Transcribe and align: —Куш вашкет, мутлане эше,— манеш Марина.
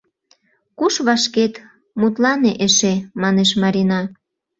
—Куш 0.77 0.93
вашкет, 1.07 1.53
мутлане 1.99 2.51
эше,— 2.65 2.93
манеш 3.21 3.49
Марина. 3.61 4.01